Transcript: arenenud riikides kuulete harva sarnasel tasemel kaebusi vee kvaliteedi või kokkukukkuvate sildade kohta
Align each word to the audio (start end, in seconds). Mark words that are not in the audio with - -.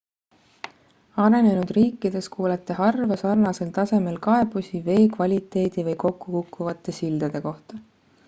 arenenud 1.23 1.73
riikides 1.77 2.29
kuulete 2.35 2.77
harva 2.79 3.17
sarnasel 3.23 3.69
tasemel 3.77 4.17
kaebusi 4.27 4.81
vee 4.87 5.05
kvaliteedi 5.17 5.85
või 5.91 5.95
kokkukukkuvate 6.05 6.97
sildade 7.03 7.43
kohta 7.49 7.83